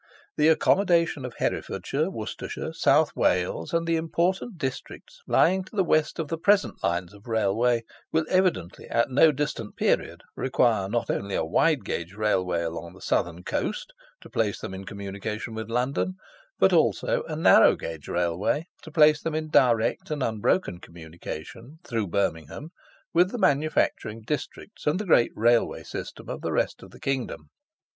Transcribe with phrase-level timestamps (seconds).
[0.35, 6.17] The accommodation of Herefordshire, Worcestershire, South Wales, and the important districts lying to the west
[6.17, 11.35] of the present lines of Railway, will evidently, at no distant period, require not only
[11.35, 16.15] a wide gauge Railway along the Southern coast, to place them in communication with London,
[16.57, 22.07] but also a narrow gauge Railway to place them in direct and unbroken communication, through
[22.07, 22.69] Birmingham,
[23.13, 27.51] with the manufacturing districts and the great Railway system of the rest of the kingdom.